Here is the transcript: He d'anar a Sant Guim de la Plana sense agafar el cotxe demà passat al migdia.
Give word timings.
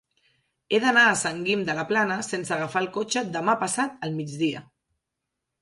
He 0.71 0.79
d'anar 0.85 1.03
a 1.09 1.17
Sant 1.19 1.43
Guim 1.49 1.61
de 1.67 1.75
la 1.79 1.83
Plana 1.93 2.17
sense 2.29 2.55
agafar 2.57 2.83
el 2.87 2.91
cotxe 2.97 3.25
demà 3.39 3.59
passat 3.65 4.03
al 4.09 4.21
migdia. 4.23 4.65